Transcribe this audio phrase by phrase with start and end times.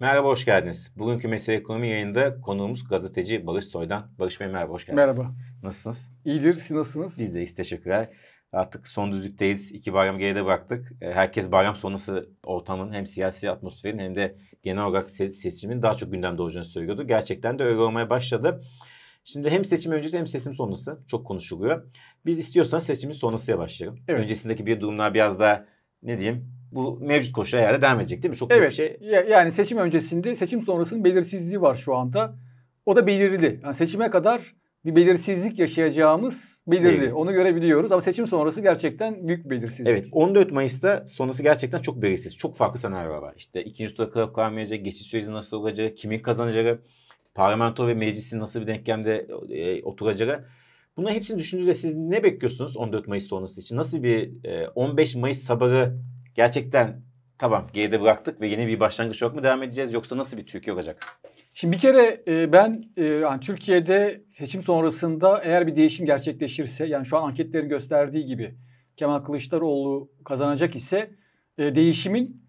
[0.00, 0.92] Merhaba, hoş geldiniz.
[0.96, 4.10] Bugünkü Mesele Ekonomi yayında konuğumuz gazeteci Barış Soydan.
[4.18, 4.96] Barış Bey merhaba, hoş geldiniz.
[4.96, 5.34] Merhaba.
[5.62, 6.10] Nasılsınız?
[6.24, 7.18] İyidir, siz nasılsınız?
[7.18, 8.08] Biz deyiz, teşekkürler.
[8.52, 9.72] Artık son düzlükteyiz.
[9.72, 10.92] İki bayram geride bıraktık.
[11.00, 16.12] E, herkes bayram sonrası ortamın hem siyasi atmosferin hem de genel olarak seçimin daha çok
[16.12, 17.06] gündemde olacağını söylüyordu.
[17.06, 18.62] Gerçekten de öyle olmaya başladı.
[19.24, 21.84] Şimdi hem seçim öncesi hem seçim sonrası çok konuşuluyor.
[22.26, 23.98] Biz istiyorsanız seçimin sonrasıya başlayalım.
[24.08, 24.20] Evet.
[24.20, 25.66] Öncesindeki bir durumlar biraz daha
[26.02, 28.36] ne diyeyim bu mevcut koşullar herhalde devam edecek değil mi?
[28.36, 28.72] Çok evet.
[28.72, 28.98] şey.
[29.28, 32.34] Yani seçim öncesinde seçim sonrasının belirsizliği var şu anda.
[32.86, 33.60] O da belirli.
[33.62, 37.04] Yani seçime kadar bir belirsizlik yaşayacağımız belirli.
[37.04, 37.12] Evet.
[37.12, 39.88] Onu görebiliyoruz ama seçim sonrası gerçekten büyük bir belirsizlik.
[39.88, 42.36] Evet 14 Mayıs'ta sonrası gerçekten çok belirsiz.
[42.36, 43.34] Çok farklı senaryolar var.
[43.36, 46.80] İşte ikinci tura kalıp kalmayacak, geçiş süreci nasıl olacağı, kimin kazanacağı,
[47.34, 50.44] parlamento ve meclisin nasıl bir denklemde e, oturacağı.
[51.00, 53.76] Bunların hepsini düşündüğünüzde siz ne bekliyorsunuz 14 Mayıs sonrası için?
[53.76, 55.98] Nasıl bir e, 15 Mayıs sabahı
[56.34, 57.02] gerçekten
[57.38, 60.74] tamam geride bıraktık ve yeni bir başlangıç yok mu devam edeceğiz yoksa nasıl bir Türkiye
[60.74, 61.04] olacak?
[61.54, 67.06] Şimdi bir kere e, ben e, yani Türkiye'de seçim sonrasında eğer bir değişim gerçekleşirse yani
[67.06, 68.54] şu an anketlerin gösterdiği gibi
[68.96, 71.10] Kemal Kılıçdaroğlu kazanacak ise
[71.58, 72.42] e, değişimin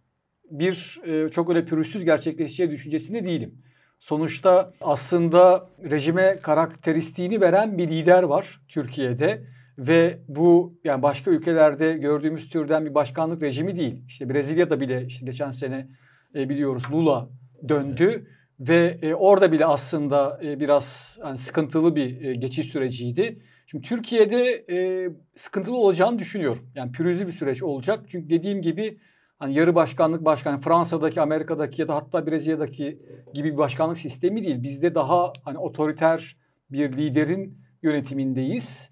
[0.50, 3.64] bir e, çok öyle pürüzsüz gerçekleşeceği düşüncesinde değilim.
[4.02, 9.44] Sonuçta aslında rejime karakteristiğini veren bir lider var Türkiye'de
[9.78, 13.96] ve bu yani başka ülkelerde gördüğümüz türden bir başkanlık rejimi değil.
[14.08, 15.88] İşte Brezilya'da bile işte geçen sene
[16.36, 17.30] e, biliyoruz Lula
[17.70, 18.28] döndü
[18.60, 23.42] ve e, orada bile aslında e, biraz hani sıkıntılı bir e, geçiş süreciydi.
[23.68, 26.72] Şimdi Türkiye'de e, sıkıntılı olacağını düşünüyorum.
[26.76, 28.00] Yani pürüzlü bir süreç olacak.
[28.08, 28.98] Çünkü dediğim gibi
[29.42, 33.00] hani yarı başkanlık başkanı Fransa'daki, Amerika'daki ya da hatta Brezilya'daki
[33.34, 34.64] gibi bir başkanlık sistemi değil.
[34.64, 36.38] Bizde daha hani otoriter
[36.72, 38.92] bir liderin yönetimindeyiz.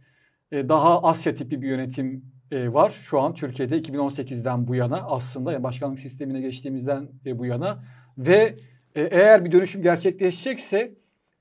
[0.51, 5.51] E, daha Asya tipi bir yönetim e, var şu an Türkiye'de 2018'den bu yana aslında
[5.51, 7.83] yani başkanlık sistemine geçtiğimizden e, bu yana
[8.17, 8.55] ve
[8.95, 10.95] eğer bir dönüşüm gerçekleşecekse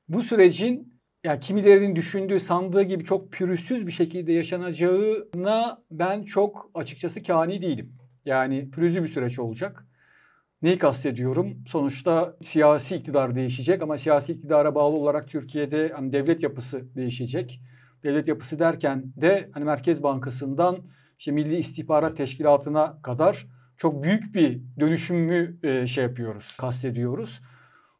[0.08, 0.94] bu sürecin
[1.24, 7.97] yani kimilerinin düşündüğü, sandığı gibi çok pürüzsüz bir şekilde yaşanacağına ben çok açıkçası kani değilim.
[8.28, 9.86] Yani pürüzlü bir süreç olacak.
[10.62, 11.64] Neyi kastediyorum?
[11.66, 17.60] Sonuçta siyasi iktidar değişecek ama siyasi iktidara bağlı olarak Türkiye'de hani devlet yapısı değişecek
[18.02, 20.78] devlet yapısı derken de hani Merkez Bankası'ndan
[21.18, 23.46] işte Milli İstihbarat Teşkilatı'na kadar
[23.76, 27.40] çok büyük bir dönüşümü e, şey yapıyoruz, kastediyoruz.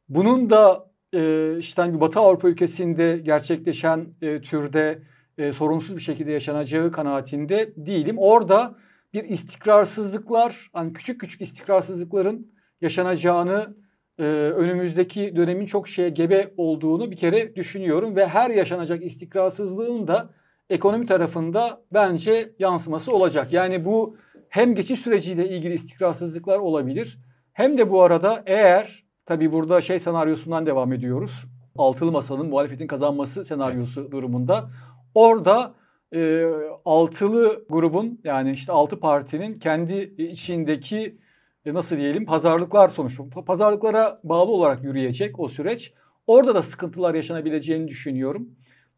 [0.09, 5.03] Bunun da e, işte hani Batı Avrupa ülkesinde gerçekleşen e, türde
[5.39, 8.19] e, sorunsuz bir şekilde yaşanacağı kanaatinde değilim.
[8.19, 8.75] Orada
[9.13, 13.77] bir istikrarsızlıklar, hani küçük küçük istikrarsızlıkların yaşanacağını
[14.19, 14.23] e,
[14.57, 20.31] önümüzdeki dönemin çok şeye gebe olduğunu bir kere düşünüyorum ve her yaşanacak istikrarsızlığın da
[20.71, 23.53] ekonomi tarafında bence yansıması olacak.
[23.53, 24.17] Yani bu
[24.49, 27.19] hem geçiş süreciyle ilgili istikrarsızlıklar olabilir
[27.53, 31.45] hem de bu arada eğer tabi burada şey senaryosundan devam ediyoruz.
[31.79, 34.13] Altılı masanın muhalefetin kazanması senaryosu evet.
[34.13, 34.71] durumunda
[35.15, 35.75] orada
[36.15, 36.45] e,
[36.85, 41.19] altılı grubun yani işte altı partinin kendi içindeki
[41.67, 43.45] e, nasıl diyelim pazarlıklar sonuçta.
[43.47, 45.93] Pazarlıklara bağlı olarak yürüyecek o süreç.
[46.27, 48.49] Orada da sıkıntılar yaşanabileceğini düşünüyorum.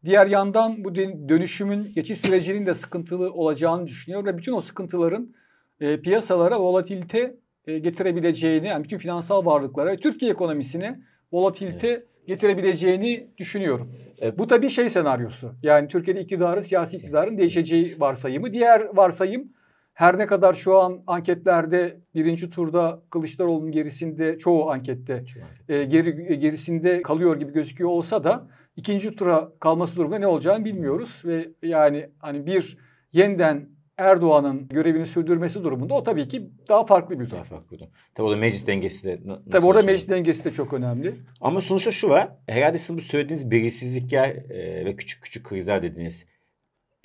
[0.05, 5.33] Diğer yandan bu dönüşümün geçiş sürecinin de sıkıntılı olacağını düşünüyorum ve bütün o sıkıntıların
[5.79, 7.35] e, piyasalara volatilite
[7.67, 10.99] e, getirebileceğini, yani bütün finansal varlıklara, Türkiye ekonomisine
[11.31, 12.07] volatilite evet.
[12.27, 13.91] Getirebileceğini düşünüyorum.
[14.19, 14.37] Evet.
[14.37, 15.53] Bu tabii şey senaryosu.
[15.63, 18.53] Yani Türkiye'de iktidarı, siyasi iktidarın değişeceği varsayımı.
[18.53, 19.51] Diğer varsayım
[19.93, 25.23] her ne kadar şu an anketlerde birinci turda Kılıçdaroğlu'nun gerisinde çoğu ankette
[25.69, 31.21] e, geri, gerisinde kalıyor gibi gözüküyor olsa da ikinci tura kalması durumunda ne olacağını bilmiyoruz
[31.25, 32.77] ve yani hani bir
[33.13, 37.37] yeniden Erdoğan'ın görevini sürdürmesi durumunda o tabii ki daha farklı bir durum.
[37.37, 37.91] Daha farklı durum.
[38.15, 41.15] Tabii orada meclis dengesi de nasıl Tabii orada meclis dengesi de çok önemli.
[41.41, 42.29] Ama sonuçta şu var.
[42.47, 46.25] Herhalde sizin bu söylediğiniz belirsizlikler e, ve küçük küçük krizler dediğiniz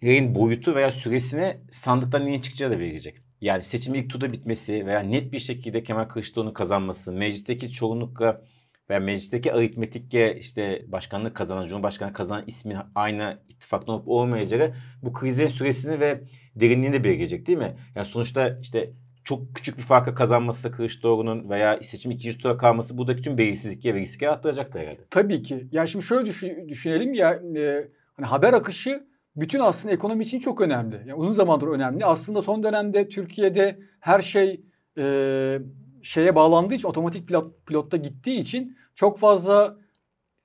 [0.03, 3.17] yayın boyutu veya süresine sandıktan neyin çıkacağı da verecek.
[3.41, 8.43] Yani seçim ilk turda bitmesi veya net bir şekilde Kemal Kılıçdaroğlu'nun kazanması, meclisteki çoğunlukla
[8.91, 15.47] veya meclisteki aritmetikle işte başkanlık kazanan, cumhurbaşkanı kazanan ismin aynı ittifakta olup olmayacağı bu krizin
[15.47, 16.21] süresini ve
[16.57, 17.77] derinliğini de belirleyecek değil mi?
[17.95, 18.93] Yani sonuçta işte
[19.25, 24.01] çok küçük bir farka kazanması Kılıçdaroğlu'nun veya seçim ikinci tura kalması buradaki tüm belirsizlikleri ve
[24.01, 25.01] riski arttıracaktır herhalde.
[25.11, 25.69] Tabii ki.
[25.73, 29.07] Ya şimdi şöyle düşün, düşünelim ya e, hani haber akışı
[29.37, 30.97] bütün aslında ekonomi için çok önemli.
[30.97, 32.05] Yani uzun zamandır önemli.
[32.05, 34.61] Aslında son dönemde Türkiye'de her şey
[34.99, 35.59] e,
[36.07, 39.77] şeye bağlandığı için otomatik pilot, pilotta gittiği için çok fazla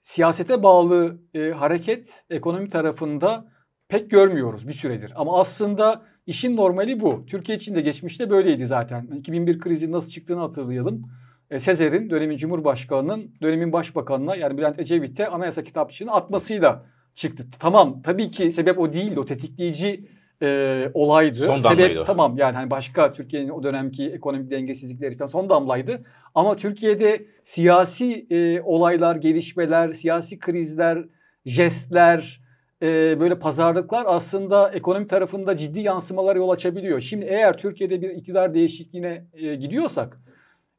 [0.01, 3.51] siyasete bağlı e, hareket ekonomi tarafında
[3.87, 5.13] pek görmüyoruz bir süredir.
[5.15, 7.25] Ama aslında işin normali bu.
[7.25, 9.07] Türkiye için de geçmişte böyleydi zaten.
[9.17, 11.03] 2001 krizi nasıl çıktığını hatırlayalım.
[11.49, 16.85] e, Sezer'in dönemin Cumhurbaşkanı'nın dönemin Başbakanı'na yani Bülent Ecevit'e anayasa kitapçığını atmasıyla
[17.15, 17.45] çıktı.
[17.59, 19.19] Tamam tabii ki sebep o değildi.
[19.19, 20.09] O tetikleyici
[20.41, 21.39] e, olaydı.
[21.39, 22.03] Son Sebep damlaydı o.
[22.03, 26.01] tamam yani hani başka Türkiye'nin o dönemki ekonomik dengesizlikleri falan son damlaydı.
[26.35, 31.05] Ama Türkiye'de siyasi e, olaylar, gelişmeler, siyasi krizler,
[31.45, 32.41] jestler,
[32.81, 37.01] e, böyle pazarlıklar aslında ekonomi tarafında ciddi yansımalar yol açabiliyor.
[37.01, 40.21] Şimdi eğer Türkiye'de bir iktidar değişikliğine e, gidiyorsak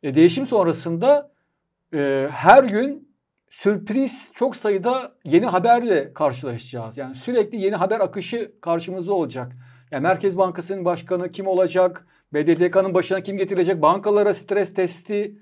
[0.02, 1.30] e, değişim sonrasında
[1.94, 3.11] e, her gün
[3.52, 6.98] sürpriz çok sayıda yeni haberle karşılaşacağız.
[6.98, 9.52] Yani sürekli yeni haber akışı karşımızda olacak.
[9.90, 12.06] Yani Merkez Bankası'nın başkanı kim olacak?
[12.34, 13.82] BDDK'nın başına kim getirecek?
[13.82, 15.36] Bankalara stres testi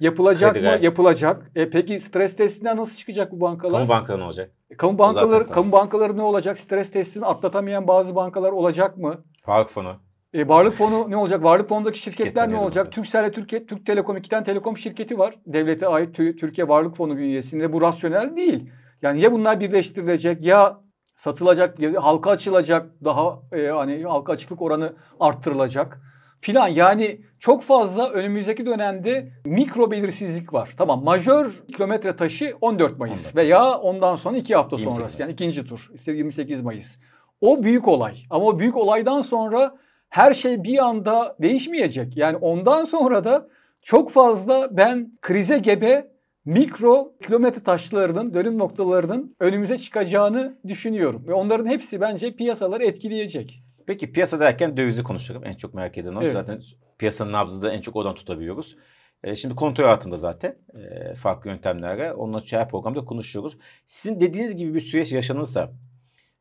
[0.00, 0.78] yapılacak Krediler.
[0.78, 0.84] mı?
[0.84, 1.50] Yapılacak.
[1.54, 3.72] E peki stres testinden nasıl çıkacak bu bankalar?
[3.72, 4.50] Kamu bankaları ne olacak?
[4.70, 6.58] E, Kamu bankaları, kamu bankaları ne olacak?
[6.58, 9.24] Stres testini atlatamayan bazı bankalar olacak mı?
[9.46, 9.96] Varlık fonu.
[10.34, 11.44] E, varlık fonu ne olacak?
[11.44, 12.98] Varlık fonundaki şirketler ne olacak?
[12.98, 15.34] ile Türkiye, Türk Telekom iki tane telekom şirketi var.
[15.46, 17.72] Devlete ait Tü- Türkiye Varlık Fonu bünyesinde.
[17.72, 18.70] Bu rasyonel değil.
[19.02, 20.80] Yani ya bunlar birleştirilecek ya
[21.14, 26.00] satılacak ya halka açılacak daha e, hani halka açıklık oranı arttırılacak
[26.40, 26.68] filan.
[26.68, 30.74] Yani çok fazla önümüzdeki dönemde mikro belirsizlik var.
[30.78, 33.36] Tamam majör kilometre taşı 14 Mayıs 14 Mayıs.
[33.36, 35.34] veya ondan sonra 2 hafta 28 sonrası yani Mayıs.
[35.34, 36.98] ikinci tur işte 28 Mayıs.
[37.40, 39.74] O büyük olay ama o büyük olaydan sonra
[40.12, 42.16] her şey bir anda değişmeyecek.
[42.16, 43.48] Yani ondan sonra da
[43.82, 46.10] çok fazla ben krize gebe
[46.44, 51.24] mikro kilometre taşlarının, dönüm noktalarının önümüze çıkacağını düşünüyorum.
[51.28, 53.62] Ve onların hepsi bence piyasaları etkileyecek.
[53.86, 55.44] Peki piyasa derken dövizi konuşalım.
[55.44, 56.22] En çok merak eden o.
[56.22, 56.32] Evet.
[56.32, 56.60] Zaten
[56.98, 58.76] piyasanın nabzı da en çok oradan tutabiliyoruz.
[59.24, 62.12] E, şimdi kontrol altında zaten e, farklı yöntemlerle.
[62.12, 63.58] Onunla her programda konuşuyoruz.
[63.86, 65.72] Sizin dediğiniz gibi bir süreç yaşanırsa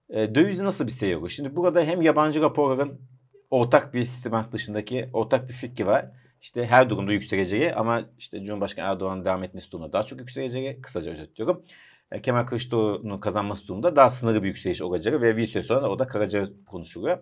[0.09, 1.29] e, dövizde nasıl bir seyir olur?
[1.29, 3.10] Şimdi burada hem yabancı raporların
[3.51, 6.05] ortak bir sistem dışındaki ortak bir fikri var.
[6.41, 11.11] İşte her durumda yükseleceği ama işte Cumhurbaşkanı Erdoğan'ın devam etmesi durumunda daha çok yükseleceği kısaca
[11.11, 11.63] özetliyorum.
[12.11, 15.99] E, Kemal Kılıçdaroğlu'nun kazanması durumunda daha sınırlı bir yükseliş olacağı ve bir süre sonra o
[15.99, 17.17] da Karaca konuşuluyor.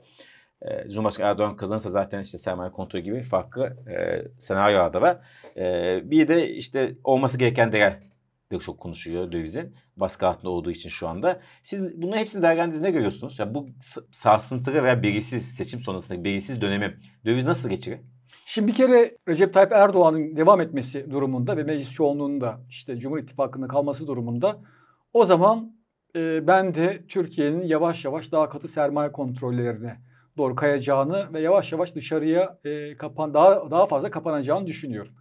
[0.62, 5.18] E, Cumhurbaşkanı Erdoğan kazanırsa zaten işte sermaye kontrolü gibi farklı e, senaryolar da var.
[5.58, 8.09] E, bir de işte olması gereken değer
[8.52, 9.76] de çok konuşuluyor dövizin.
[9.98, 11.42] Baskı altında olduğu için şu anda.
[11.64, 13.40] Siz bunların hepsini değerlendirdiğinizde ne görüyorsunuz?
[13.40, 13.66] Yani bu
[14.12, 18.00] sarsıntılı veya belirsiz seçim sonrasındaki belirsiz dönemi döviz nasıl geçirir?
[18.46, 23.18] Şimdi bir kere Recep Tayyip Erdoğan'ın devam etmesi durumunda ve meclis çoğunluğunun da işte Cumhur
[23.18, 24.60] İttifakı'nda kalması durumunda
[25.14, 25.76] o zaman
[26.16, 30.02] e, ben de Türkiye'nin yavaş yavaş daha katı sermaye kontrollerine
[30.38, 35.14] doğru kayacağını ve yavaş yavaş dışarıya e, kapan daha daha fazla kapanacağını düşünüyorum.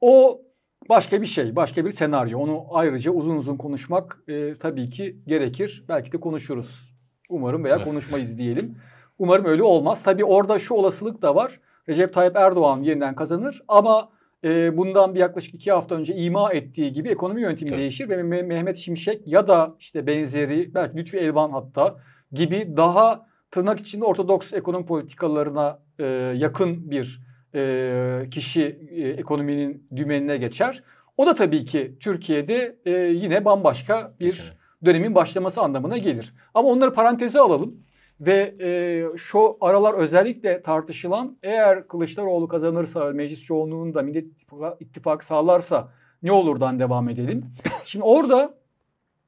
[0.00, 0.40] O
[0.88, 2.38] başka bir şey, başka bir senaryo.
[2.38, 5.84] Onu ayrıca uzun uzun konuşmak e, tabii ki gerekir.
[5.88, 6.94] Belki de konuşuruz.
[7.28, 7.84] Umarım veya Evet.
[7.84, 8.78] konuşmayız diyelim.
[9.18, 10.02] Umarım öyle olmaz.
[10.02, 11.60] Tabii orada şu olasılık da var.
[11.88, 14.08] Recep Tayyip Erdoğan yeniden kazanır ama
[14.44, 17.80] e, bundan bir yaklaşık iki hafta önce ima ettiği gibi ekonomi yönetimi Tabii.
[17.80, 21.96] değişir ve Me- Mehmet Şimşek ya da işte benzeri belki Lütfi Elvan hatta
[22.32, 26.04] gibi daha tırnak içinde ortodoks ekonomi politikalarına e,
[26.36, 27.20] yakın bir
[27.54, 30.82] e, kişi e, ekonominin dümenine geçer.
[31.16, 34.52] O da tabii ki Türkiye'de e, yine bambaşka bir
[34.84, 36.34] dönemin başlaması anlamına gelir.
[36.54, 37.76] Ama onları paranteze alalım
[38.20, 38.68] ve e,
[39.16, 46.32] şu aralar özellikle tartışılan eğer Kılıçdaroğlu kazanırsa meclis çoğunluğunu da Millet İttifakı, İttifakı sağlarsa ne
[46.32, 47.44] olurdan devam edelim.
[47.84, 48.54] Şimdi orada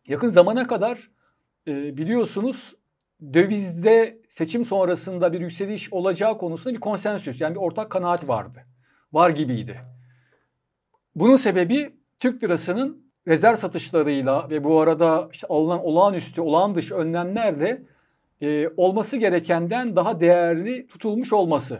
[0.06, 1.10] yakın zamana kadar
[1.68, 2.74] e, biliyorsunuz
[3.32, 8.64] dövizde seçim sonrasında bir yükseliş olacağı konusunda bir konsensüs yani bir ortak kanaat vardı.
[9.12, 9.80] Var gibiydi.
[11.14, 17.82] Bunun sebebi Türk lirasının rezerv satışlarıyla ve bu arada işte alınan olağanüstü, olağan dışı önlemlerle
[18.40, 21.78] e, olması gerekenden daha değerli tutulmuş olması.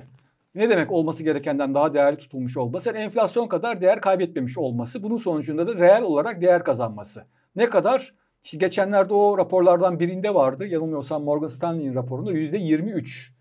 [0.54, 2.88] Ne demek olması gerekenden daha değerli tutulmuş olması?
[2.88, 5.02] Yani enflasyon kadar değer kaybetmemiş olması.
[5.02, 7.24] Bunun sonucunda da reel olarak değer kazanması.
[7.56, 8.14] Ne kadar?
[8.44, 10.66] İşte geçenlerde o raporlardan birinde vardı.
[10.66, 13.32] Yanılmıyorsam Morgan Stanley'in raporunda yüzde 23.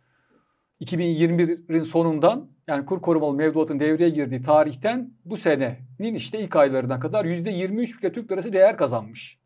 [0.81, 7.25] 2021'in sonundan yani kur korumalı mevduatın devreye girdiği tarihten bu senenin işte ilk aylarına kadar
[7.25, 9.39] yüzde 23 ülke Türk lirası değer kazanmış.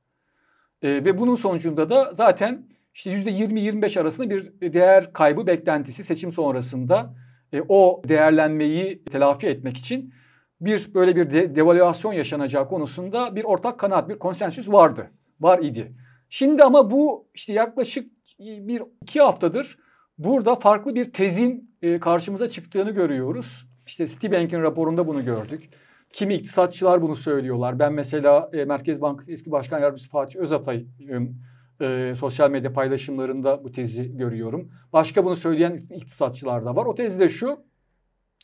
[0.82, 6.32] Ee, ve bunun sonucunda da zaten işte yüzde 20-25 arasında bir değer kaybı beklentisi seçim
[6.32, 7.16] sonrasında
[7.54, 10.14] e, o değerlenmeyi telafi etmek için
[10.62, 15.12] bir böyle bir de, devalüasyon yaşanacağı konusunda bir ortak kanaat, bir konsensüs vardı.
[15.40, 15.96] Var idi.
[16.30, 19.78] Şimdi ama bu işte yaklaşık bir iki haftadır
[20.18, 23.66] burada farklı bir tezin e, karşımıza çıktığını görüyoruz.
[23.88, 25.70] İşte Citibank'in raporunda bunu gördük.
[26.14, 27.80] Kimi iktisatçılar bunu söylüyorlar.
[27.80, 31.38] Ben mesela e, Merkez Bankası eski Başkan Yardımcısı Fatih Özatay'ın
[31.82, 34.72] e, sosyal medya paylaşımlarında bu tezi görüyorum.
[34.94, 36.86] Başka bunu söyleyen iktisatçılar da var.
[36.86, 37.60] O tezi de şu.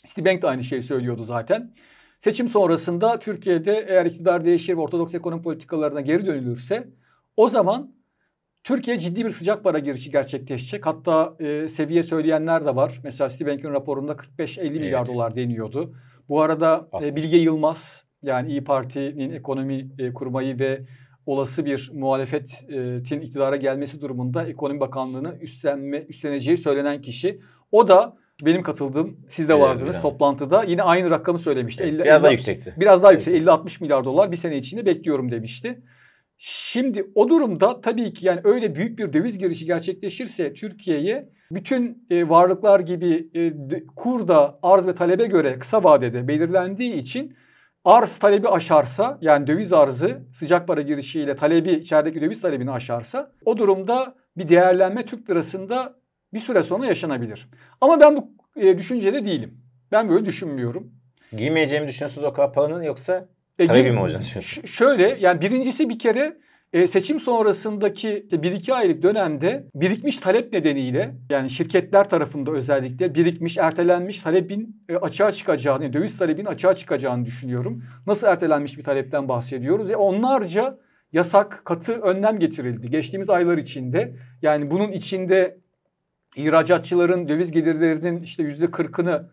[0.05, 1.73] Citibank de aynı şeyi söylüyordu zaten.
[2.23, 6.87] Seçim sonrasında Türkiye'de eğer iktidar değişir ve ortodoks ekonomi politikalarına geri dönülürse
[7.37, 7.91] o zaman
[8.63, 10.85] Türkiye ciddi bir sıcak para girişi gerçekleşecek.
[10.85, 13.01] Hatta e, seviye söyleyenler de var.
[13.03, 14.71] Mesela Citibank'in raporunda 45-50 evet.
[14.71, 15.95] milyar dolar deniyordu.
[16.29, 20.81] Bu arada e, Bilge Yılmaz yani İyi Parti'nin ekonomi e, kurmayı ve
[21.25, 27.39] olası bir muhalefetin iktidara gelmesi durumunda Ekonomi Bakanlığı'nı üstlenme, üstleneceği söylenen kişi.
[27.71, 30.63] O da benim katıldığım, siz de vardınız evet, toplantıda.
[30.63, 31.83] Yine aynı rakamı söylemişti.
[31.83, 32.73] Evet, 50, biraz 50, daha yüksekti.
[32.77, 33.33] Biraz daha yüksek.
[33.33, 35.81] 50-60 milyar dolar bir sene içinde bekliyorum demişti.
[36.37, 42.29] Şimdi o durumda tabii ki yani öyle büyük bir döviz girişi gerçekleşirse Türkiye'ye bütün e,
[42.29, 43.53] varlıklar gibi e,
[43.95, 47.35] kurda arz ve talebe göre kısa vadede belirlendiği için
[47.85, 53.57] arz talebi aşarsa yani döviz arzı sıcak para girişiyle talebi içerideki döviz talebini aşarsa o
[53.57, 56.00] durumda bir değerlenme Türk lirasında
[56.33, 57.47] bir süre sonra yaşanabilir.
[57.81, 59.57] Ama ben bu e, düşüncede değilim.
[59.91, 60.91] Ben böyle düşünmüyorum.
[61.37, 63.27] Giymeyeceğimi düşünüyorsunuz o kadar paranın yoksa
[63.59, 64.69] e, talebi mi düşünüyorsunuz?
[64.69, 66.37] Şöyle yani birincisi bir kere
[66.73, 73.57] e, seçim sonrasındaki işte 1-2 aylık dönemde birikmiş talep nedeniyle yani şirketler tarafında özellikle birikmiş,
[73.57, 77.83] ertelenmiş talebin e, açığa çıkacağını, yani döviz talebin açığa çıkacağını düşünüyorum.
[78.07, 79.91] Nasıl ertelenmiş bir talepten bahsediyoruz?
[79.91, 80.77] E, onlarca
[81.13, 84.15] yasak, katı önlem getirildi geçtiğimiz aylar içinde.
[84.41, 85.57] Yani bunun içinde
[86.35, 89.29] ihracatçıların döviz gelirlerinin işte yüzde kırkını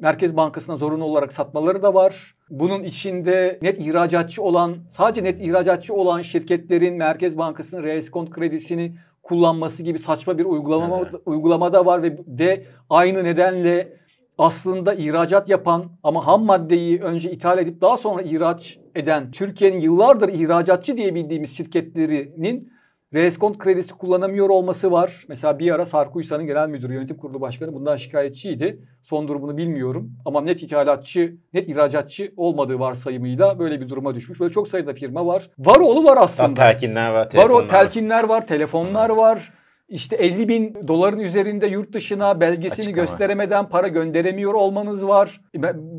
[0.00, 2.34] Merkez Bankası'na zorunlu olarak satmaları da var.
[2.50, 9.82] Bunun içinde net ihracatçı olan, sadece net ihracatçı olan şirketlerin Merkez Bankası'nın reeskont kredisini kullanması
[9.82, 11.20] gibi saçma bir uygulama evet.
[11.26, 14.00] uygulama da var ve de aynı nedenle
[14.38, 20.28] aslında ihracat yapan ama ham maddeyi önce ithal edip daha sonra ihraç eden Türkiye'nin yıllardır
[20.28, 22.72] ihracatçı diye bildiğimiz şirketlerinin
[23.14, 25.24] Reskont kredisi kullanamıyor olması var.
[25.28, 28.80] Mesela bir ara Sarkuysa'nın genel müdürü, yönetim kurulu başkanı bundan şikayetçiydi.
[29.02, 30.12] Son durumunu bilmiyorum.
[30.24, 34.40] Ama net ithalatçı, net ihracatçı olmadığı varsayımıyla böyle bir duruma düşmüş.
[34.40, 35.50] Böyle çok sayıda firma var.
[35.58, 36.54] Var oğlu var aslında.
[36.54, 37.64] telkinler var, telefonlar var.
[37.64, 39.52] O, telkinler var, telefonlar var.
[39.88, 43.06] İşte 50 bin doların üzerinde yurt dışına belgesini Açıklama.
[43.06, 45.40] gösteremeden para gönderemiyor olmanız var.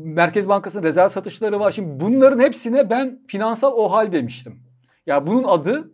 [0.04, 1.70] Merkez Bankası'nın rezerv satışları var.
[1.70, 4.62] Şimdi bunların hepsine ben finansal o hal demiştim.
[5.06, 5.90] Ya bunun adı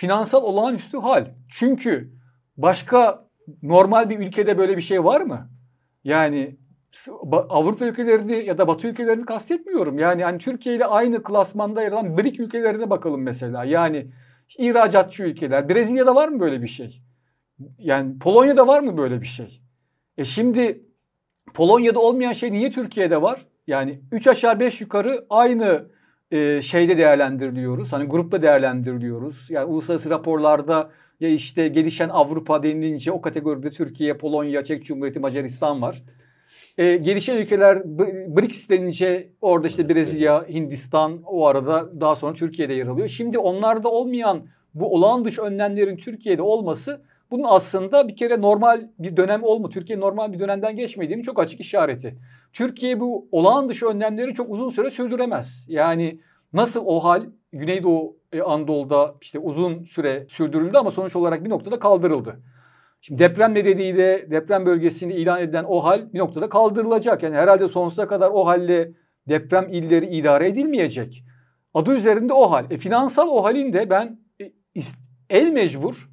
[0.00, 1.26] finansal olağanüstü hal.
[1.50, 2.12] Çünkü
[2.56, 3.28] başka
[3.62, 5.50] normal bir ülkede böyle bir şey var mı?
[6.04, 6.56] Yani
[7.32, 9.98] Avrupa ülkelerini ya da Batı ülkelerini kastetmiyorum.
[9.98, 13.64] Yani hani Türkiye ile aynı klasmanda yer alan BRIC ülkelerine bakalım mesela.
[13.64, 14.06] Yani
[14.48, 15.68] işte ihracatçı ülkeler.
[15.68, 17.02] Brezilya'da var mı böyle bir şey?
[17.78, 19.60] Yani Polonya'da var mı böyle bir şey?
[20.18, 20.84] E şimdi
[21.54, 23.46] Polonya'da olmayan şey niye Türkiye'de var?
[23.66, 25.90] Yani 3 aşağı 5 yukarı aynı
[26.30, 27.92] e, şeyde değerlendiriliyoruz.
[27.92, 29.50] Hani grupta değerlendiriliyoruz.
[29.50, 35.82] Yani uluslararası raporlarda ya işte gelişen Avrupa denilince o kategoride Türkiye, Polonya, Çek Cumhuriyeti, Macaristan
[35.82, 36.02] var.
[36.78, 37.82] E, gelişen ülkeler
[38.36, 43.08] BRICS denince orada işte Brezilya, Hindistan o arada daha sonra Türkiye'de yer alıyor.
[43.08, 44.42] Şimdi onlarda olmayan
[44.74, 50.00] bu olağan dışı önlemlerin Türkiye'de olması bunun aslında bir kere normal bir dönem olma, Türkiye
[50.00, 52.16] normal bir dönemden geçmediğinin çok açık işareti.
[52.52, 55.66] Türkiye bu olağan dışı önlemleri çok uzun süre sürdüremez.
[55.68, 56.20] Yani
[56.52, 61.78] nasıl o hal Güneydoğu e, Anadolu'da işte uzun süre sürdürüldü ama sonuç olarak bir noktada
[61.78, 62.40] kaldırıldı.
[63.00, 67.22] Şimdi deprem nedeniyle deprem bölgesinde ilan edilen o hal bir noktada kaldırılacak.
[67.22, 68.92] Yani herhalde sonsuza kadar o halle
[69.28, 71.24] deprem illeri idare edilmeyecek.
[71.74, 72.70] Adı üzerinde o hal.
[72.70, 74.52] E, finansal o halin de ben e,
[75.30, 76.08] el mecbur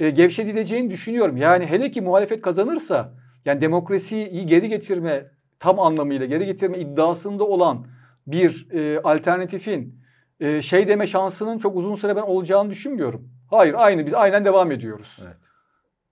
[0.00, 1.36] e, gevşetileceğini düşünüyorum.
[1.36, 5.30] Yani hele ki muhalefet kazanırsa yani demokrasiyi geri getirme
[5.62, 7.86] tam anlamıyla geri getirme iddiasında olan
[8.26, 10.02] bir e, alternatifin
[10.40, 13.28] e, şey deme şansının çok uzun süre ben olacağını düşünmüyorum.
[13.50, 15.18] Hayır aynı biz aynen devam ediyoruz.
[15.22, 15.36] Evet.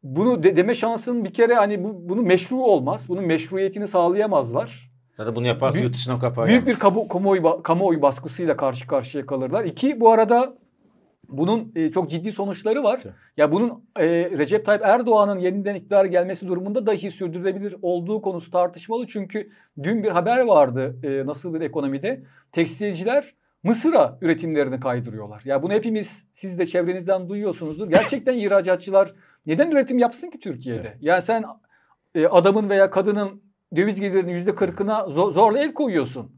[0.02, 3.09] Bunu de, deme şansının bir kere hani bu, bunun meşru olmaz.
[3.09, 4.90] Bunun meşruiyetini sağlayamazlar.
[5.16, 6.49] Zaten bunu yaparsa yurt dışına kapar.
[6.49, 9.64] Büyük bir kamu, kamuoyu, kamuoyu baskısıyla karşı karşıya kalırlar.
[9.64, 10.54] İki bu arada
[11.30, 13.00] bunun e, çok ciddi sonuçları var.
[13.04, 13.14] Evet.
[13.37, 19.06] Ya bunun e, Recep Tayyip Erdoğan'ın yeniden iktidara gelmesi durumunda dahi sürdürülebilir olduğu konusu tartışmalı.
[19.06, 19.50] Çünkü
[19.82, 22.22] dün bir haber vardı e, nasıl bir ekonomide.
[22.52, 25.42] Tekstilciler Mısır'a üretimlerini kaydırıyorlar.
[25.44, 27.88] Ya bunu hepimiz siz de çevrenizden duyuyorsunuzdur.
[27.90, 29.14] Gerçekten ihracatçılar
[29.46, 30.88] neden üretim yapsın ki Türkiye'de?
[30.88, 30.96] Evet.
[31.00, 31.44] Yani sen
[32.14, 33.42] e, adamın veya kadının
[33.76, 36.32] döviz gelirinin yüzde kırkına zorla el koyuyorsun.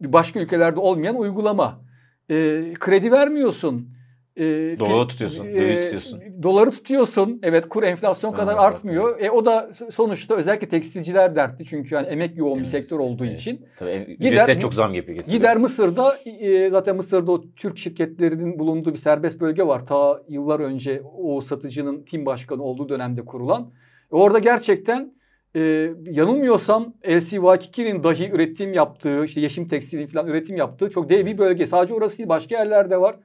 [0.00, 1.89] Başka ülkelerde olmayan uygulama
[2.30, 3.88] e, kredi vermiyorsun.
[4.36, 4.44] E,
[4.78, 6.20] doları tutuyorsun, e, döviz tutuyorsun.
[6.42, 7.40] Doları tutuyorsun.
[7.42, 9.14] Evet kur enflasyon kadar ha, artmıyor.
[9.18, 9.24] Evet.
[9.24, 13.24] E, o da sonuçta özellikle tekstilciler dertli çünkü yani emek yoğun evet, bir sektör olduğu
[13.24, 13.40] evet.
[13.40, 13.66] için.
[13.76, 15.24] Tabii gider, çok zam yapıyor.
[15.24, 19.86] Gider Mısır'da e, zaten Mısır'da o Türk şirketlerinin bulunduğu bir serbest bölge var.
[19.86, 23.70] Ta yıllar önce o satıcının tim başkanı olduğu dönemde kurulan.
[24.12, 25.12] E, orada gerçekten
[25.56, 25.60] e,
[26.04, 31.66] yanılmıyorsam LC-Wakiki'nin dahi üretim yaptığı, işte Yeşim Tekstil'in falan üretim yaptığı çok dev bir bölge.
[31.66, 33.16] Sadece orası değil başka yerlerde var.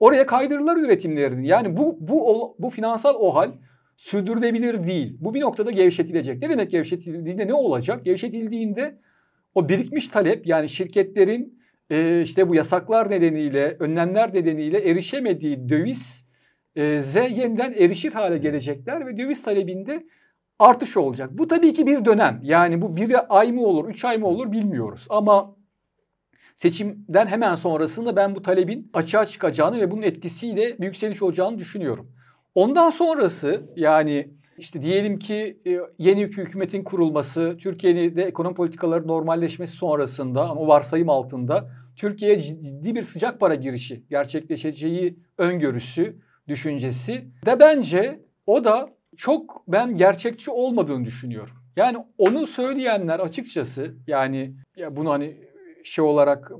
[0.00, 1.46] Oraya kaydırırlar üretimlerini.
[1.46, 3.52] Yani bu bu bu finansal OHAL
[3.96, 5.16] sürdürülebilir değil.
[5.20, 6.42] Bu bir noktada gevşetilecek.
[6.42, 8.04] Ne demek gevşetildiğinde ne olacak?
[8.04, 8.98] Gevşetildiğinde
[9.54, 16.26] o birikmiş talep yani şirketlerin e, işte bu yasaklar nedeniyle, önlemler nedeniyle erişemediği döviz
[16.76, 16.82] e,
[17.14, 20.06] yeniden erişir hale gelecekler ve döviz talebinde
[20.62, 21.30] artış olacak.
[21.32, 22.40] Bu tabii ki bir dönem.
[22.42, 25.06] Yani bu bir ay mı olur, üç ay mı olur bilmiyoruz.
[25.10, 25.56] Ama
[26.54, 32.12] seçimden hemen sonrasında ben bu talebin açığa çıkacağını ve bunun etkisiyle bir yükseliş olacağını düşünüyorum.
[32.54, 40.50] Ondan sonrası yani işte diyelim ki e, yeni hükümetin kurulması, Türkiye'de ekonomi politikaları normalleşmesi sonrasında
[40.50, 46.16] ama varsayım altında Türkiye'ye ciddi bir sıcak para girişi gerçekleşeceği öngörüsü,
[46.48, 51.54] düşüncesi de bence o da çok ben gerçekçi olmadığını düşünüyorum.
[51.76, 55.36] Yani onu söyleyenler açıkçası yani ya bunu hani
[55.84, 56.52] şey olarak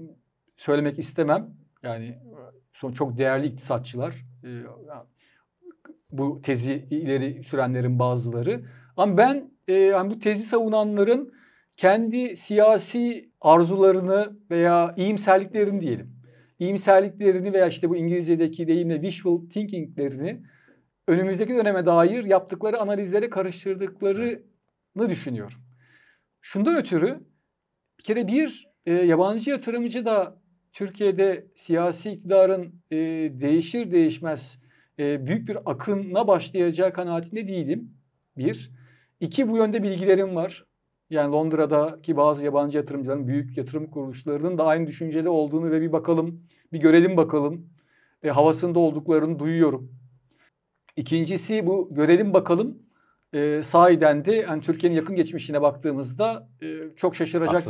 [0.56, 1.50] söylemek istemem.
[1.82, 2.18] Yani
[2.72, 4.50] son çok değerli iktisatçılar e,
[6.10, 8.64] bu tezi ileri sürenlerin bazıları.
[8.96, 11.32] Ama ben e, yani bu tezi savunanların
[11.76, 16.12] kendi siyasi arzularını veya iyimserliklerini diyelim.
[16.58, 20.42] İyimserliklerini veya işte bu İngilizce'deki deyimle wishful thinking'lerini
[21.08, 25.58] önümüzdeki döneme dair yaptıkları analizlere karıştırdıklarını düşünüyorum.
[26.40, 27.20] Şundan ötürü
[27.98, 30.42] bir kere bir e, yabancı yatırımcı da
[30.72, 32.96] Türkiye'de siyasi iktidarın e,
[33.40, 34.58] değişir değişmez
[34.98, 37.94] e, büyük bir akına başlayacağı kanaatinde değilim.
[38.36, 38.70] Bir.
[39.20, 40.64] İki bu yönde bilgilerim var.
[41.10, 46.44] Yani Londra'daki bazı yabancı yatırımcıların, büyük yatırım kuruluşlarının da aynı düşünceli olduğunu ve bir bakalım,
[46.72, 47.66] bir görelim bakalım.
[48.22, 50.01] E, havasında olduklarını duyuyorum.
[50.96, 52.78] İkincisi bu görelim bakalım
[53.34, 57.62] e, sahiden de yani Türkiye'nin yakın geçmişine baktığımızda e, çok şaşıracak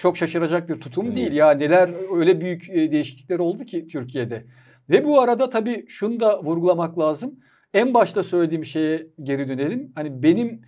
[0.00, 1.16] çok şaşıracak bir tutum değil.
[1.16, 1.32] değil.
[1.32, 4.44] Ya neler öyle büyük e, değişiklikler oldu ki Türkiye'de.
[4.90, 7.40] Ve bu arada tabii şunu da vurgulamak lazım.
[7.74, 9.92] En başta söylediğim şeye geri dönelim.
[9.94, 10.62] Hani benim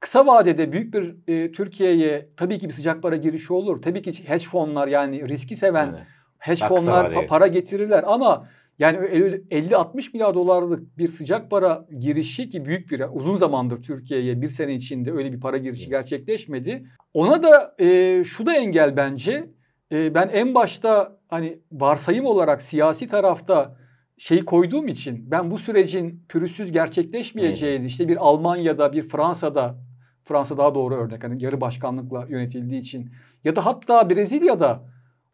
[0.00, 3.82] kısa vadede büyük bir e, Türkiye'ye tabii ki bir sıcak para girişi olur.
[3.82, 6.06] Tabii ki hedge fonlar yani riski seven evet.
[6.38, 12.50] hedge Bak, fonlar pa- para getirirler ama yani 50-60 milyar dolarlık bir sıcak para girişi
[12.50, 16.86] ki büyük bir uzun zamandır Türkiye'ye bir sene içinde öyle bir para girişi gerçekleşmedi.
[17.14, 19.50] Ona da e, şu da engel bence.
[19.92, 23.76] E, ben en başta hani varsayım olarak siyasi tarafta
[24.18, 29.78] şeyi koyduğum için ben bu sürecin pürüzsüz gerçekleşmeyeceğini işte bir Almanya'da bir Fransa'da
[30.22, 33.10] Fransa daha doğru örnek hani yarı başkanlıkla yönetildiği için
[33.44, 34.82] ya da hatta Brezilya'da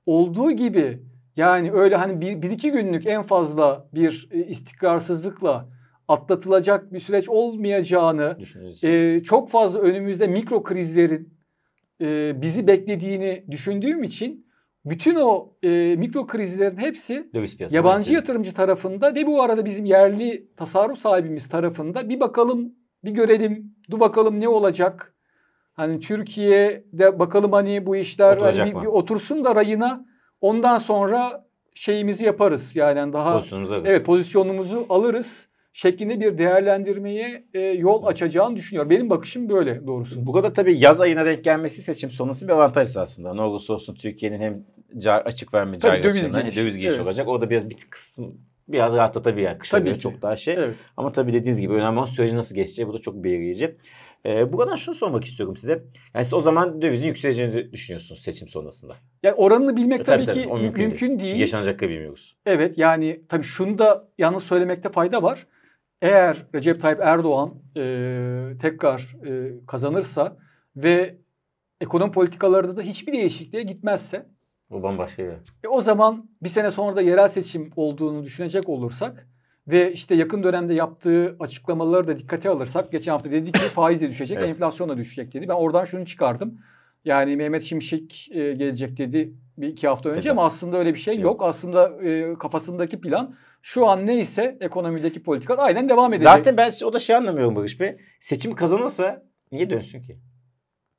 [0.06, 1.02] olduğu gibi
[1.36, 5.68] yani öyle hani bir, bir iki günlük en fazla bir e, istikrarsızlıkla
[6.08, 8.36] atlatılacak bir süreç olmayacağını,
[8.88, 11.34] e, çok fazla önümüzde mikro krizlerin
[12.00, 14.46] e, bizi beklediğini düşündüğüm için
[14.84, 17.30] bütün o e, mikro krizlerin hepsi
[17.76, 23.74] yabancı yatırımcı tarafında ve bu arada bizim yerli tasarruf sahibimiz tarafında bir bakalım, bir görelim,
[23.90, 25.14] dur bakalım ne olacak.
[25.74, 30.11] Hani Türkiye'de bakalım hani bu işler hani bir, bir otursun da rayına
[30.42, 32.76] Ondan sonra şeyimizi yaparız.
[32.76, 33.90] Yani daha pozisyonumuzu alırız.
[33.90, 38.90] Evet, pozisyonumuzu alırız şeklinde bir değerlendirmeye e, yol açacağını düşünüyorum.
[38.90, 40.26] Benim bakışım böyle doğrusu.
[40.26, 43.34] Bu kadar tabii yaz ayına denk gelmesi seçim sonrası bir avantaj aslında.
[43.34, 44.64] Ne olursa olsun Türkiye'nin hem
[44.98, 47.06] car, açık verme cari döviz açığından giriş, döviz giriş evet.
[47.06, 47.28] olacak.
[47.28, 49.58] Orada biraz bir kısım biraz rahatlatabilir.
[49.58, 50.54] Kışa göre çok daha şey.
[50.54, 50.74] Evet.
[50.96, 52.88] Ama tabii dediğiniz gibi önemli olan süreci nasıl geçeceği.
[52.88, 53.76] Bu da çok belirleyici.
[54.26, 55.84] E, buradan şunu sormak istiyorum size.
[56.14, 58.94] Yani siz o zaman dövizin yükseleceğini düşünüyorsunuz seçim sonrasında.
[59.22, 61.18] Yani oranını bilmek e, tabii, tabii, ki tabii, mümkün, mümkün değil.
[61.18, 61.30] değil.
[61.30, 62.36] Çünkü yaşanacak bilmiyoruz.
[62.46, 65.46] Evet yani tabii şunu da yalnız söylemekte fayda var.
[66.02, 67.82] Eğer Recep Tayyip Erdoğan e,
[68.60, 70.36] tekrar e, kazanırsa
[70.76, 71.18] ve
[71.80, 74.26] ekonomi politikalarında da hiçbir değişikliğe gitmezse
[74.72, 75.32] bu bambaşka bir.
[75.64, 79.28] E, o zaman bir sene sonra da yerel seçim olduğunu düşünecek olursak
[79.68, 84.08] ve işte yakın dönemde yaptığı açıklamaları da dikkate alırsak geçen hafta dedi ki faiz de
[84.08, 84.48] düşecek, evet.
[84.48, 85.48] enflasyon da düşecek dedi.
[85.48, 86.58] Ben oradan şunu çıkardım.
[87.04, 90.30] Yani Mehmet Şimşek e, gelecek dedi bir iki hafta önce Teşekkür.
[90.30, 91.24] ama aslında öyle bir şey yok.
[91.24, 91.42] yok.
[91.42, 96.32] Aslında e, kafasındaki plan şu an neyse ekonomideki politikalar aynen devam edecek.
[96.32, 97.96] Zaten ben o da şey anlamıyorum Barış Bey.
[98.20, 99.22] Seçim kazanırsa
[99.52, 100.18] niye dönsün ki?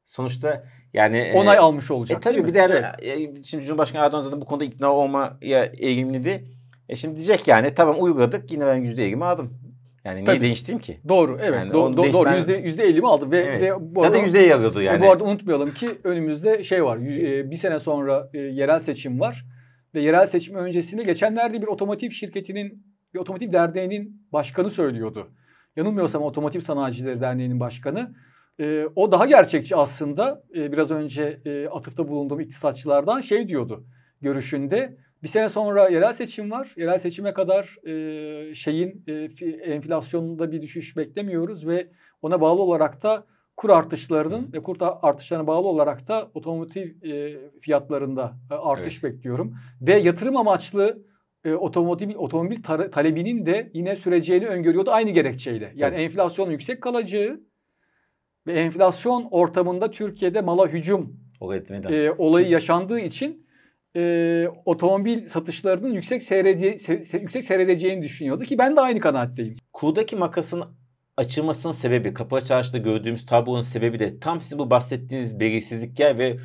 [0.05, 2.17] Sonuçta yani onay e, almış olacak.
[2.17, 3.45] E tabii bir de yani, evet.
[3.45, 6.45] şimdi Cumhurbaşkanı Erdoğan zaten bu konuda ikna olmaya eğilimliydi.
[6.93, 9.53] E şimdi diyecek yani tamam uyguladık yine ben yüzde 20 aldım.
[10.05, 10.41] Yani niye Tabii.
[10.41, 10.99] değiştireyim ki?
[11.07, 13.61] Doğru evet yani do- do- doğru yüzde yüzde elli mi aldım ve, evet.
[13.61, 15.01] ve bu zaten yüzde alıyordu yani.
[15.01, 19.45] Bu arada unutmayalım ki önümüzde şey var e, bir sene sonra e, yerel seçim var
[19.95, 25.31] ve yerel seçim öncesinde geçenlerde bir otomotiv şirketinin bir otomotiv derneğinin başkanı söylüyordu.
[25.75, 28.15] Yanılmıyorsam Otomotiv Sanayicileri Derneği'nin başkanı
[28.59, 30.43] e, o daha gerçekçi aslında.
[30.55, 33.85] E, biraz önce e, atıfta bulunduğum iktisatçılardan şey diyordu
[34.21, 34.97] görüşünde.
[35.23, 36.73] Bir sene sonra yerel seçim var.
[36.77, 39.13] Yerel seçime kadar e, şeyin e,
[39.71, 41.87] enflasyonunda bir düşüş beklemiyoruz ve
[42.21, 43.25] ona bağlı olarak da
[43.57, 49.13] kur artışlarının ve kur artışlarına bağlı olarak da otomotiv e, fiyatlarında e, artış evet.
[49.13, 49.55] bekliyorum.
[49.81, 51.03] Ve yatırım amaçlı
[51.45, 55.73] e, otomobil otomobil talebinin de yine süreceğini öngörüyordu aynı gerekçeyle.
[55.75, 56.01] Yani Tabii.
[56.01, 57.39] enflasyonun yüksek kalacağı
[58.47, 61.19] ve enflasyon ortamında Türkiye'de mala hücum
[61.89, 63.42] e, olayı yaşandığı için
[63.95, 69.55] e, otomobil satışlarının yüksek seyrede, se, yüksek seyredeceğini düşünüyordu ki ben de aynı kanaatteyim.
[69.73, 70.63] Kurdaki makasın
[71.17, 76.37] açılmasının sebebi, kapalı çarşıda gördüğümüz tablonun sebebi de tam sizin bu bahsettiğiniz belirsizlikler ve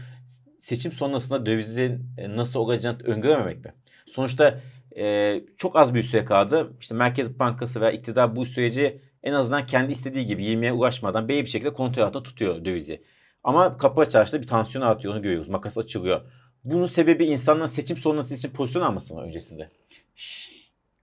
[0.60, 3.72] seçim sonrasında dövizin e, nasıl olacağını öngörememek mi?
[4.06, 4.60] Sonuçta
[4.96, 6.72] e, çok az bir süre kaldı.
[6.80, 11.42] İşte Merkez Bankası veya iktidar bu süreci en azından kendi istediği gibi 20'ye ulaşmadan belli
[11.42, 13.02] bir şekilde kontrol altında tutuyor dövizi.
[13.44, 15.48] Ama kapalı çarşıda bir tansiyon artıyor onu görüyoruz.
[15.48, 16.20] Makas açılıyor.
[16.64, 19.68] Bunun sebebi insanların seçim sonrası için pozisyon alması mı öncesinde?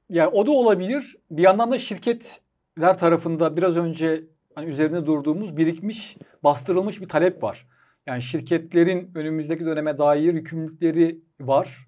[0.09, 1.15] Yani o da olabilir.
[1.31, 4.23] Bir yandan da şirketler tarafında biraz önce
[4.55, 7.67] hani üzerinde durduğumuz birikmiş, bastırılmış bir talep var.
[8.05, 11.87] Yani şirketlerin önümüzdeki döneme dair yükümlülükleri var.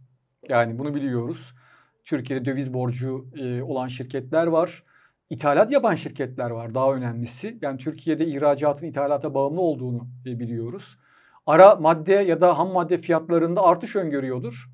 [0.50, 1.54] Yani bunu biliyoruz.
[2.06, 4.84] Türkiye'de döviz borcu e, olan şirketler var.
[5.30, 7.58] İthalat yapan şirketler var daha önemlisi.
[7.62, 10.98] Yani Türkiye'de ihracatın ithalata bağımlı olduğunu e, biliyoruz.
[11.48, 14.70] Ara madde ya da ham madde fiyatlarında artış öngörüyordur.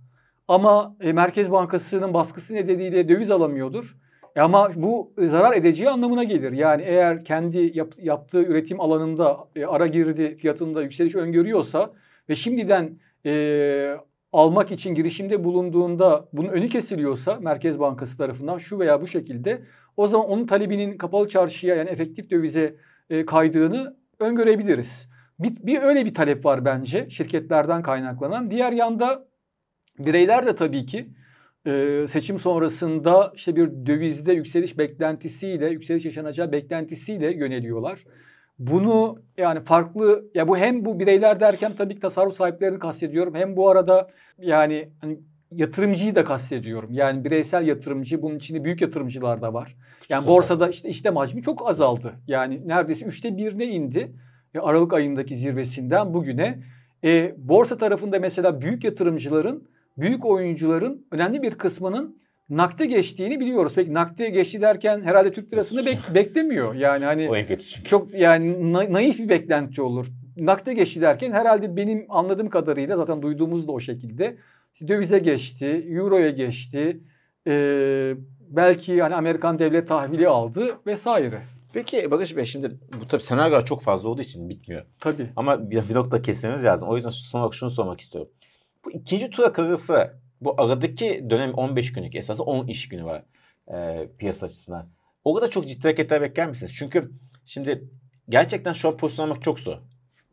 [0.47, 3.97] Ama e, Merkez Bankası'nın baskısı nedeniyle döviz alamıyordur.
[4.35, 6.51] E ama bu zarar edeceği anlamına gelir.
[6.51, 11.93] Yani eğer kendi yap, yaptığı üretim alanında e, ara girdi fiyatında yükseliş öngörüyorsa
[12.29, 13.95] ve şimdiden e,
[14.31, 19.61] almak için girişimde bulunduğunda bunun önü kesiliyorsa Merkez Bankası tarafından şu veya bu şekilde
[19.97, 22.75] o zaman onun talebinin kapalı çarşıya yani efektif dövize
[23.09, 25.12] e, kaydığını öngörebiliriz.
[25.39, 28.51] Bir, bir öyle bir talep var bence şirketlerden kaynaklanan.
[28.51, 29.27] Diğer yanda
[29.99, 31.09] bireyler de tabii ki
[31.67, 38.03] e, seçim sonrasında işte bir dövizde yükseliş beklentisiyle, yükseliş yaşanacağı beklentisiyle yöneliyorlar.
[38.59, 43.35] Bunu yani farklı ya bu hem bu bireyler derken tabii ki tasarruf sahiplerini kastediyorum.
[43.35, 45.19] Hem bu arada yani hani
[45.51, 46.89] yatırımcıyı da kastediyorum.
[46.91, 49.75] Yani bireysel yatırımcı bunun içinde büyük yatırımcılar da var.
[50.09, 52.13] Yani borsada işte işlem hacmi çok azaldı.
[52.27, 54.15] Yani neredeyse üçte birine indi.
[54.55, 56.59] E, Aralık ayındaki zirvesinden bugüne.
[57.03, 62.17] E, borsa tarafında mesela büyük yatırımcıların, büyük oyuncuların önemli bir kısmının
[62.49, 63.73] nakde geçtiğini biliyoruz.
[63.75, 66.75] Peki nakde geçti derken herhalde Türk lirasını bek- beklemiyor.
[66.75, 67.29] Yani hani
[67.85, 70.07] çok yani na- naif bir beklenti olur.
[70.37, 74.35] Nakde geçti derken herhalde benim anladığım kadarıyla zaten duyduğumuz da o şekilde.
[74.87, 76.99] dövize geçti, euroya geçti.
[77.47, 78.13] Ee,
[78.49, 81.41] belki hani Amerikan devlet tahvili aldı vesaire.
[81.73, 84.85] Peki Barış Bey şimdi bu tabii senaryolar çok fazla olduğu için bitmiyor.
[84.99, 85.29] Tabii.
[85.35, 86.89] Ama bir vlogda kesmemiz lazım.
[86.89, 88.31] O yüzden son olarak şunu sormak istiyorum.
[88.85, 93.23] Bu ikinci tura kalırsa bu aradaki dönem 15 günlük esası 10 iş günü var
[93.73, 94.87] e, piyasa açısından.
[95.23, 96.73] Orada çok ciddi hareketler bekler misiniz?
[96.75, 97.11] Çünkü
[97.45, 97.83] şimdi
[98.29, 99.77] gerçekten şu an pozisyon almak çok zor.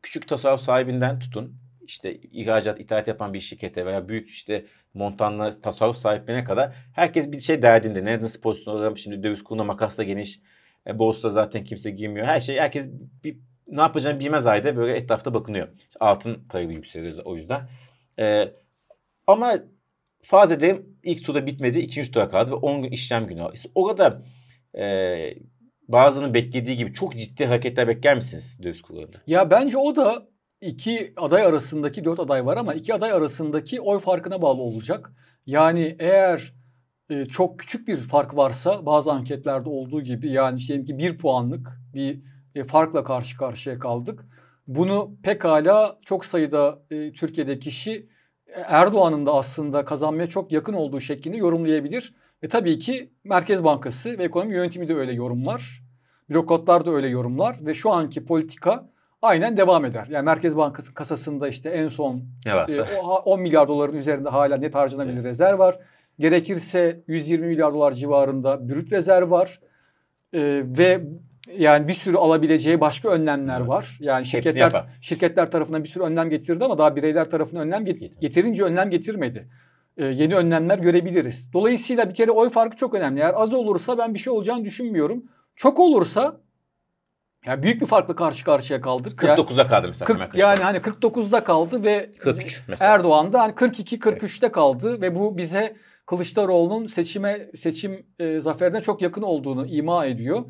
[0.02, 5.96] Küçük tasarruf sahibinden tutun işte ihracat, ithalat yapan bir şirkete veya büyük işte montanlı tasarruf
[5.96, 8.04] sahiplerine kadar herkes bir şey derdinde.
[8.04, 10.40] Ne nasıl pozisyon alalım şimdi döviz kuruna makas da geniş.
[10.86, 12.26] E, borsada zaten kimse girmiyor.
[12.26, 12.88] Her şey herkes
[13.24, 15.68] bir, ne yapacağını bilmez ayda böyle etrafta bakınıyor.
[16.00, 17.68] Altın talebi yükseliyor o yüzden.
[18.18, 18.52] E,
[19.26, 19.54] ama
[20.22, 21.78] faz edelim ilk turda bitmedi.
[21.78, 23.48] ikinci tura kaldı ve 10 gün işlem günü.
[23.54, 24.22] İşte orada
[24.78, 24.84] e,
[25.88, 29.16] bazılarının beklediği gibi çok ciddi hareketler bekler misiniz döviz kurlarında?
[29.26, 30.26] Ya bence o da
[30.60, 35.12] iki aday arasındaki dört aday var ama iki aday arasındaki oy farkına bağlı olacak.
[35.46, 36.52] Yani eğer
[37.10, 41.68] e, çok küçük bir fark varsa bazı anketlerde olduğu gibi yani diyelim ki bir puanlık
[41.94, 42.20] bir
[42.54, 44.24] e, farkla karşı karşıya kaldık.
[44.66, 48.08] Bunu pekala çok sayıda e, Türkiye'de kişi
[48.54, 52.14] Erdoğan'ın da aslında kazanmaya çok yakın olduğu şeklinde yorumlayabilir.
[52.42, 55.82] Ve tabii ki Merkez Bankası ve ekonomi yönetimi de öyle yorumlar.
[56.28, 58.90] Bürokratlar da öyle yorumlar ve şu anki politika
[59.22, 60.06] aynen devam eder.
[60.10, 65.14] Yani Merkez Bankası kasasında işte en son e, 10 milyar doların üzerinde hala net harcanabilir
[65.14, 65.24] evet.
[65.24, 65.78] rezerv var.
[66.20, 69.60] Gerekirse 120 milyar dolar civarında brüt rezerv var.
[70.32, 71.00] E, ve
[71.58, 73.68] yani bir sürü alabileceği başka önlemler evet.
[73.68, 73.96] var.
[74.00, 78.64] Yani şirketler şirketler tarafından bir sürü önlem getirdi ama daha bireyler tarafından önlem get- yeterince
[78.64, 79.48] önlem getirmedi.
[79.96, 81.52] Ee, yeni önlemler görebiliriz.
[81.52, 83.20] Dolayısıyla bir kere oy farkı çok önemli.
[83.20, 85.24] Eğer az olursa ben bir şey olacağını düşünmüyorum.
[85.56, 86.40] Çok olursa
[87.46, 89.22] yani büyük bir farkla karşı karşıya kaldık.
[89.22, 90.06] 49'da kaldı mesela.
[90.06, 92.94] 40, yani hani 49'da kaldı ve 43 mesela.
[92.94, 94.52] Erdoğan da hani 42 43'te evet.
[94.52, 95.76] kaldı ve bu bize
[96.10, 100.44] Kılıçdaroğlu'nun seçime seçim e, zaferine çok yakın olduğunu ima ediyor.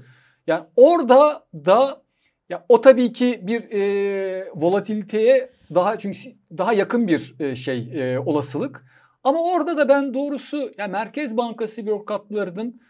[0.47, 2.03] Yani orada da
[2.49, 6.19] Ya o tabii ki bir e, volatiliteye daha çünkü
[6.59, 8.85] daha yakın bir e, şey e, olasılık.
[9.25, 12.81] Ama orada da ben doğrusu yani Merkez Bankası bürokratlarının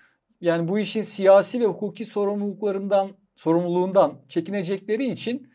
[0.40, 5.48] yani bu işin siyasi ve hukuki sorumluluklarından sorumluluğundan çekinecekleri için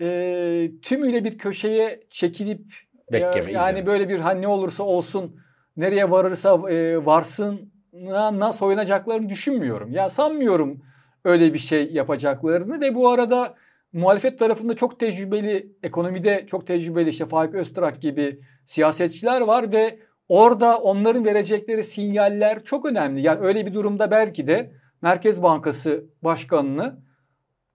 [0.00, 2.74] e, tümüyle bir köşeye çekilip
[3.12, 3.86] Bekleme, yani izleme.
[3.86, 5.45] böyle bir hani ne olursa olsun
[5.76, 9.92] nereye varırsa e, varsın na soyunacaklarını düşünmüyorum.
[9.92, 10.82] Ya sanmıyorum
[11.24, 13.54] öyle bir şey yapacaklarını ve bu arada
[13.92, 20.78] muhalefet tarafında çok tecrübeli, ekonomide çok tecrübeli işte Faik Öztürk gibi siyasetçiler var ve orada
[20.78, 23.22] onların verecekleri sinyaller çok önemli.
[23.22, 27.00] Yani öyle bir durumda belki de Merkez Bankası Başkanı'nı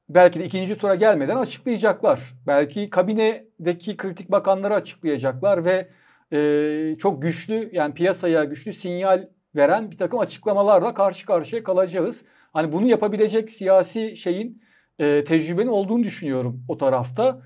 [0.09, 2.33] belki de ikinci tura gelmeden açıklayacaklar.
[2.47, 5.87] Belki kabinedeki kritik bakanları açıklayacaklar ve
[6.33, 12.25] e, çok güçlü yani piyasaya güçlü sinyal veren bir takım açıklamalarla karşı karşıya kalacağız.
[12.53, 14.61] Hani bunu yapabilecek siyasi şeyin
[14.99, 17.41] e, tecrübenin olduğunu düşünüyorum o tarafta.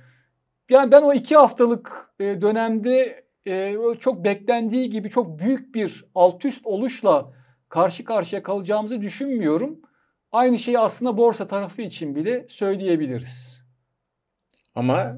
[0.70, 6.46] Yani ben o iki haftalık e, dönemde e, çok beklendiği gibi çok büyük bir alt
[6.46, 7.32] üst oluşla
[7.70, 9.80] karşı karşıya kalacağımızı düşünmüyorum.
[10.32, 13.62] Aynı şeyi aslında borsa tarafı için bile söyleyebiliriz.
[14.76, 15.18] Ama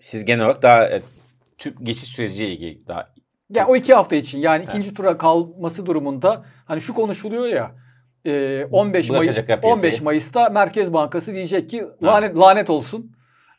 [0.00, 0.88] siz genel olarak daha
[1.58, 3.12] tüm geçiş süreciyle ilgili daha
[3.50, 7.74] Ya o iki hafta için yani ikinci tura kalması durumunda hani şu konuşuluyor ya
[8.26, 9.92] e, 15 Mayıs Bırakacaklar piyasayı.
[9.92, 13.12] 15 Mayıs'ta Merkez Bankası diyecek ki lanet lanet olsun.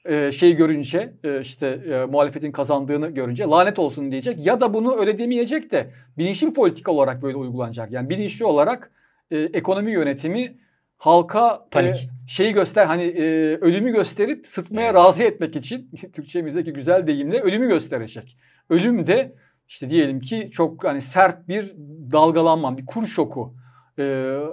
[0.05, 4.99] E, şey görünce e, işte e, muhalefetin kazandığını görünce lanet olsun diyecek ya da bunu
[4.99, 7.91] öyle demeyecek de bilinçli bir politika olarak böyle uygulanacak.
[7.91, 8.91] Yani bilinçli olarak
[9.31, 10.57] e, ekonomi yönetimi
[10.99, 12.09] halka e, Panik.
[12.27, 13.23] şeyi göster hani e,
[13.61, 14.95] ölümü gösterip sıtmaya Evet.
[14.95, 18.37] razı etmek için Türkçemizdeki güzel deyimle ölümü gösterecek.
[18.69, 19.35] Ölüm de
[19.67, 21.73] işte diyelim ki çok hani sert bir
[22.11, 23.53] dalgalanma, bir kur şoku
[23.99, 24.03] e,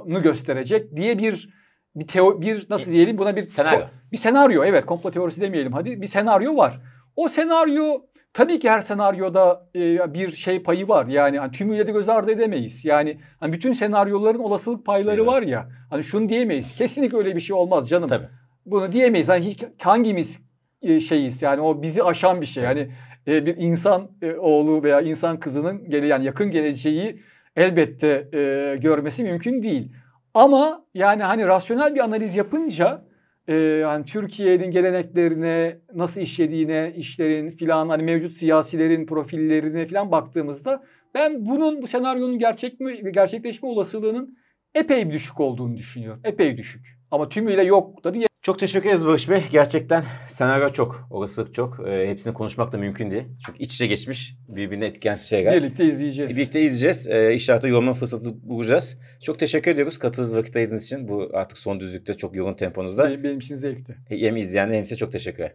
[0.06, 1.48] mu gösterecek diye bir
[1.96, 3.80] bir teo bir nasıl diyelim buna bir Senaryo.
[4.12, 6.80] bir senaryo evet komplo teorisi demeyelim hadi bir senaryo var.
[7.16, 8.02] O senaryo
[8.37, 11.07] tabii ki her senaryoda e, bir şey payı var.
[11.07, 12.85] Yani hani tümüyle de göz ardı edemeyiz.
[12.85, 15.27] Yani hani bütün senaryoların olasılık payları Evet.
[15.27, 15.68] var ya.
[15.90, 16.77] Hani şunu diyemeyiz.
[16.77, 18.09] Kesinlikle öyle bir şey olmaz canım.
[18.09, 18.29] tabii.
[18.66, 19.29] Bunu diyemeyiz.
[19.29, 20.40] Hani hangimiz
[20.83, 22.64] e, şeyiz yani o bizi aşan bir şey.
[22.64, 22.79] Tabii.
[22.79, 22.90] Yani
[23.37, 27.22] e, bir insan e, oğlu veya insan kızının gele yani yakın geleceği
[27.57, 29.92] elbette e, görmesi mümkün değil.
[30.35, 33.05] Ama yani hani rasyonel bir analiz yapınca
[33.48, 40.82] e, yani Türkiye'nin geleneklerine nasıl işlediğine, işlerin filan hani mevcut siyasilerin profillerine filan baktığımızda
[41.14, 44.38] ben bunun bu senaryonun gerçek mi gerçekleşme olasılığının
[44.74, 46.20] epey düşük olduğunu düşünüyorum.
[46.24, 46.87] Epey düşük.
[47.11, 49.42] Ama tümüyle yok da diye Çok teşekkür ederiz Barış Bey.
[49.52, 51.88] Gerçekten senaryo çok, olasılık çok.
[51.88, 53.24] Ee, hepsini konuşmak da mümkün değil.
[53.46, 55.62] Çünkü iç içe geçmiş birbirine etkensiz şeyler.
[55.62, 56.37] birlikte izleyeceğiz.
[56.37, 57.06] Birlikte izleyeceğiz.
[57.06, 58.98] Ee, inşallah yorma fırsatı bulacağız.
[59.22, 61.09] Çok teşekkür ediyoruz katıldığınız vakit ayırdığınız için.
[61.09, 63.22] Bu artık son düzlükte çok yoğun temponuzda.
[63.24, 63.96] Benim, için zevkti.
[64.09, 65.54] Hem izleyenler hem size çok teşekkürler.